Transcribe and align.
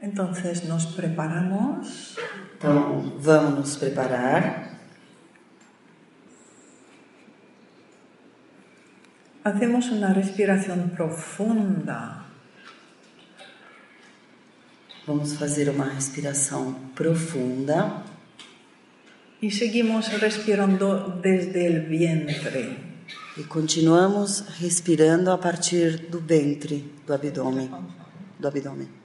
Entonces 0.00 0.64
nos 0.64 0.86
preparamos. 0.86 2.16
Então, 2.56 3.12
vamos 3.18 3.58
nos 3.58 3.76
preparar. 3.76 4.70
Hacemos 9.44 9.90
una 9.90 10.12
respiración 10.12 10.90
profunda. 10.90 12.26
Vamos 15.06 15.34
fazer 15.34 15.70
uma 15.70 15.86
respiração 15.86 16.74
profunda 16.94 18.04
y 19.40 19.50
seguimos 19.50 20.08
respirando 20.20 21.18
desde 21.22 21.66
el 21.66 21.86
vientre. 21.86 22.90
e 23.36 23.44
continuamos 23.44 24.40
respirando 24.60 25.30
a 25.30 25.38
partir 25.38 26.08
do 26.10 26.20
ventre, 26.20 26.92
do 27.06 27.14
abdômen, 27.14 27.70
do 28.38 28.48
abdômen. 28.48 28.99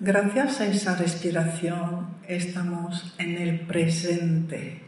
Gracias 0.00 0.60
a 0.60 0.66
esa 0.66 0.94
respiración 0.94 2.06
estamos 2.28 3.14
en 3.18 3.34
el 3.34 3.66
presente. 3.66 4.80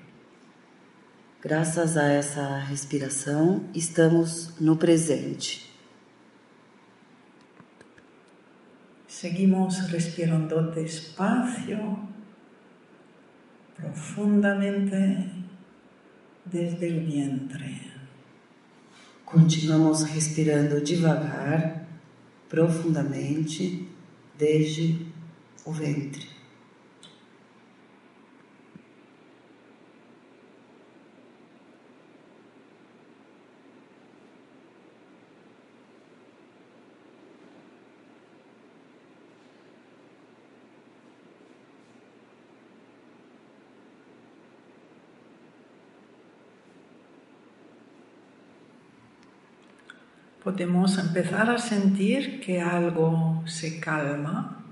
Graças 1.43 1.97
a 1.97 2.13
essa 2.13 2.59
respiração, 2.59 3.65
estamos 3.75 4.55
no 4.61 4.77
presente. 4.77 5.69
Seguimos 9.09 9.91
respirando 9.91 10.71
despacio, 10.71 12.09
profundamente 13.75 15.29
desde 16.45 16.87
el 16.87 17.01
vientre. 17.07 17.81
Continuamos 19.25 20.09
respirando 20.09 20.81
devagar, 20.81 21.85
profundamente, 22.49 23.89
desde 24.41 25.07
o 25.67 25.71
ventre. 25.71 26.40
Podemos 50.43 50.97
empezar 50.97 51.51
a 51.51 51.59
sentir 51.59 52.41
que 52.41 52.59
algo 52.59 53.47
se 53.47 53.79
calma. 53.79 54.65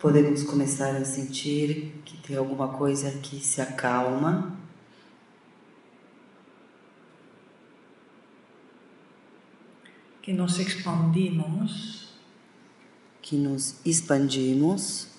Podemos 0.00 0.42
começar 0.42 0.96
a 0.96 1.04
sentir 1.04 2.02
que 2.04 2.16
tem 2.16 2.36
alguma 2.36 2.68
coisa 2.76 3.08
que 3.20 3.38
se 3.38 3.60
acalma, 3.60 4.56
que 10.20 10.32
nos 10.32 10.58
expandimos. 10.58 12.08
Que 13.22 13.36
nos 13.36 13.76
expandimos, 13.84 15.15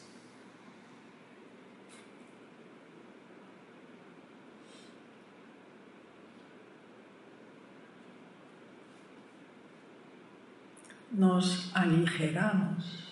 nos 11.12 11.72
aligeramos. 11.74 13.08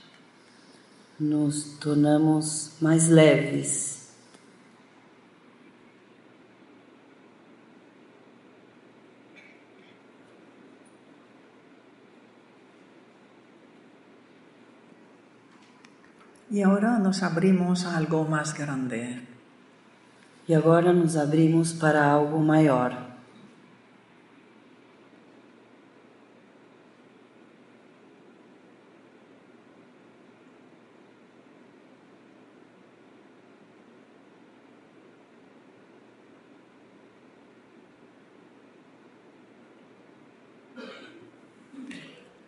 nos 1.20 1.80
tornamos 1.80 2.76
mais 2.82 3.08
leves. 3.08 3.94
Y 16.52 16.62
ahora 16.62 17.00
nos 17.00 17.22
abrimos 17.24 17.86
a 17.86 17.98
algo 17.98 18.24
más 18.24 18.54
grande. 18.54 19.22
E 20.48 20.54
agora 20.54 20.94
nos 20.94 21.18
abrimos 21.18 21.74
para 21.74 22.12
algo 22.14 22.40
maior. 22.40 23.05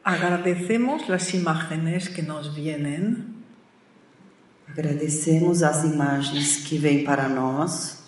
Agradecemos 0.09 1.09
las 1.09 1.33
imágenes 1.33 2.07
que 2.07 2.23
nos 2.23 2.55
vienen 2.55 3.43
Agradecemos 4.69 5.63
as 5.63 5.83
imagens 5.83 6.65
que 6.65 6.77
vêm 6.77 7.03
para 7.03 7.27
nós 7.27 8.03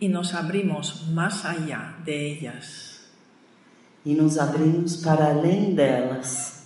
y 0.00 0.08
nos 0.08 0.34
abrimos 0.34 1.08
más 1.08 1.44
allá 1.44 1.96
de 2.04 2.12
ellas. 2.12 3.00
e 4.04 4.14
nos 4.14 4.38
abrimos 4.38 4.96
para 4.96 5.30
além 5.30 5.74
delas. 5.74 6.57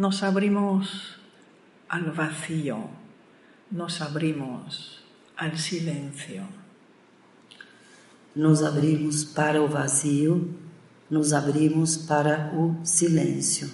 Nos 0.00 0.22
abrimos 0.22 1.18
al 1.86 2.10
vacío, 2.12 2.88
nos 3.70 4.00
abrimos 4.00 4.98
al 5.36 5.58
silencio. 5.58 6.44
Nos 8.34 8.62
abrimos 8.62 9.26
para 9.26 9.60
o 9.60 9.68
vazio, 9.68 10.48
nos 11.10 11.34
abrimos 11.34 11.98
para 11.98 12.50
o 12.56 12.76
silêncio. 12.82 13.68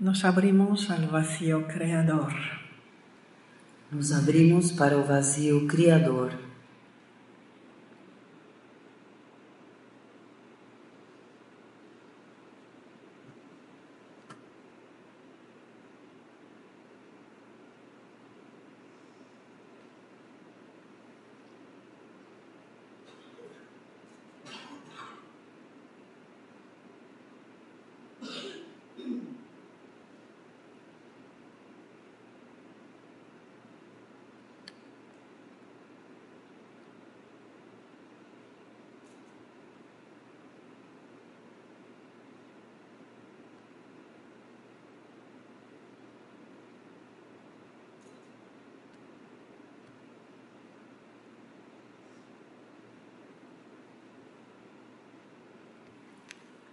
Nos 0.00 0.24
abrimos 0.24 0.90
al 0.90 1.08
vacío 1.08 1.66
creador. 1.66 2.32
Nos 3.90 4.12
abrimos 4.12 4.70
para 4.70 4.96
o 4.96 5.04
vazio 5.04 5.66
criador. 5.66 6.47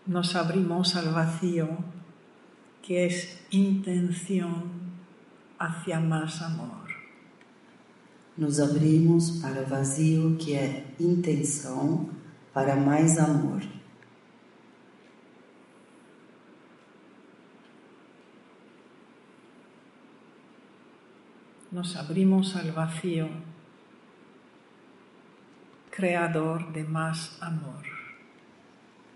Nos 0.05 0.35
abrimos 0.35 0.95
al 0.95 1.11
vacío, 1.13 1.67
que 2.83 3.07
es 3.07 3.43
intención 3.49 4.71
hacia 5.57 5.99
más 5.99 6.41
amor. 6.41 6.85
Nos 8.37 8.59
abrimos 8.59 9.39
para 9.41 9.61
o 9.61 9.65
vazio, 9.65 10.37
que 10.37 10.55
é 10.55 10.93
intenção 10.99 12.09
para 12.53 12.75
mais 12.75 13.17
amor. 13.17 13.61
Nos 21.71 21.95
abrimos 21.95 22.55
al 22.55 22.71
vacío, 22.71 23.29
creador 25.89 26.71
de 26.71 26.83
más 26.83 27.41
amor. 27.41 28.04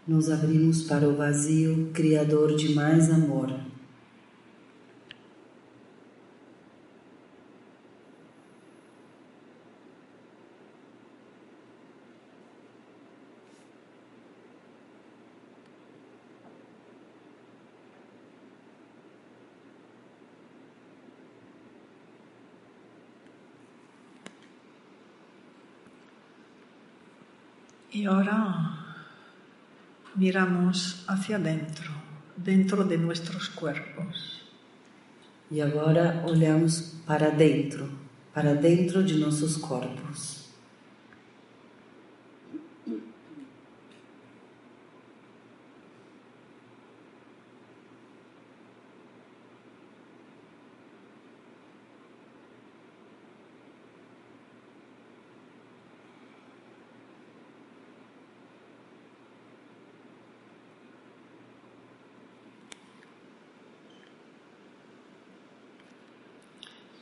Nos 0.09 0.27
abrimos 0.27 0.81
para 0.81 1.07
o 1.07 1.15
vazio, 1.15 1.91
criador 1.93 2.55
de 2.55 2.73
mais 2.73 3.11
amor. 3.11 3.53
Y 27.91 28.05
ahora 28.05 28.78
miramos 30.19 31.05
hacia 31.07 31.37
adentro, 31.37 31.89
dentro 32.35 32.83
de 32.83 32.97
nuestros 32.97 33.47
cuerpos. 33.47 34.43
E 35.49 35.61
agora 35.61 36.23
olhamos 36.27 36.99
para 37.07 37.31
dentro, 37.31 37.87
para 38.33 38.53
dentro 38.53 39.01
de 39.01 39.15
nossos 39.15 39.57
corpos. 39.57 40.38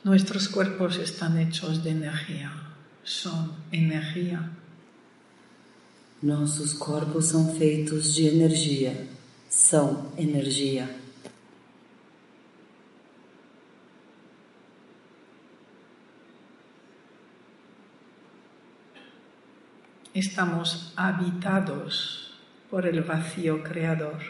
Nuestros 0.08 0.48
cuerpos 0.48 0.96
están 0.96 1.36
hechos 1.36 1.84
de 1.84 1.90
energía, 1.90 2.50
son 3.04 3.52
energía. 3.70 4.40
Nossos 6.22 6.72
corpos 6.72 7.26
são 7.26 7.54
feitos 7.54 8.14
de 8.14 8.26
energia, 8.26 9.06
são 9.50 10.10
energia. 10.16 10.88
Estamos 20.14 20.94
habitados 20.96 22.32
por 22.70 22.86
el 22.86 23.02
vacío 23.02 23.62
creador. 23.62 24.22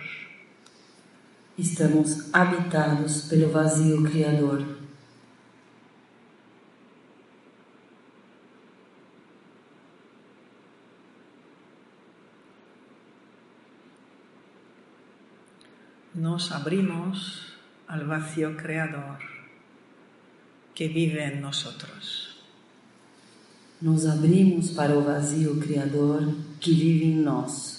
Estamos 1.57 2.35
habitados 2.35 3.29
pelo 3.31 3.53
vazio 3.53 4.03
criador. 4.03 4.78
Nos 16.19 16.51
abrimos 16.51 17.47
al 17.87 18.05
vacío 18.05 18.57
creador 18.57 19.19
que 20.75 20.89
vive 20.89 21.25
en 21.25 21.41
nosotros. 21.41 22.39
Nos 23.81 24.05
abrimos 24.05 24.71
para 24.71 24.99
o 24.99 25.05
vazio 25.05 25.61
criador 25.61 26.27
que 26.59 26.73
vive 26.73 27.05
em 27.05 27.15
nós. 27.15 27.78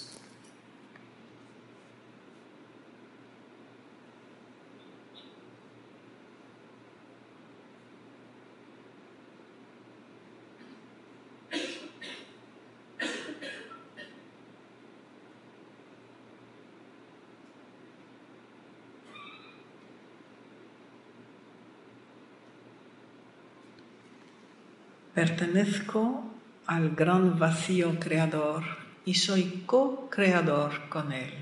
Pertenezco 25.14 26.22
al 26.66 26.94
gran 26.94 27.36
vacío 27.36 27.98
creador 27.98 28.62
y 29.04 29.14
soy 29.14 29.64
co-creador 29.66 30.88
con 30.88 31.10
él. 31.10 31.32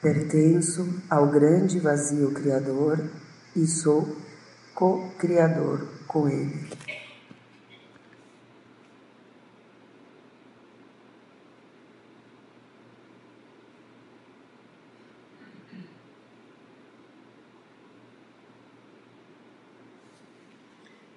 Pertenço 0.00 1.02
ao 1.10 1.30
grande 1.30 1.78
vazio 1.78 2.32
criador 2.32 3.10
e 3.54 3.66
sou 3.66 4.16
co-criador 4.74 5.86
com 6.06 6.26
ele. 6.26 6.70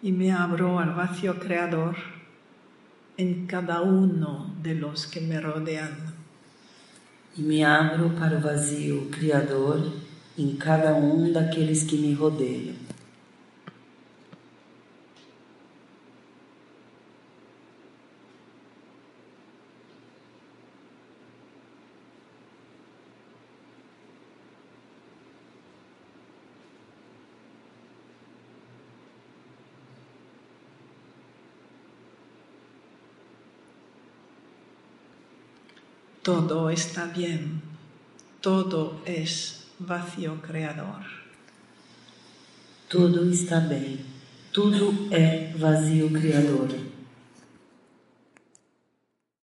Y 0.05 0.11
me 0.11 0.31
abro 0.31 0.77
al 0.77 0.93
vacío 0.93 1.39
creador 1.39 1.95
en 3.17 3.47
cada 3.47 3.81
uno 3.81 4.53
de 4.61 4.75
los 4.75 5.07
que 5.07 5.19
me 5.19 5.41
rodean. 5.41 6.13
E 7.35 7.41
me 7.41 7.65
abro 7.65 8.09
para 8.09 8.37
o 8.37 8.39
vazio 8.39 9.09
criador 9.09 9.81
em 10.37 10.55
cada 10.57 10.93
um 10.93 11.33
daqueles 11.33 11.81
que 11.85 11.97
me 11.97 12.13
rodeiam. 12.13 12.84
Todo 36.25 36.71
está 36.71 37.05
bien, 37.05 37.61
todo 38.41 38.99
es 39.05 39.67
vacío 39.77 40.41
creador. 40.41 41.03
Tudo 42.89 43.29
está 43.29 43.59
bem, 43.59 43.99
tudo 44.51 44.91
é 45.11 45.53
vazio 45.55 46.09
criador. 46.11 46.94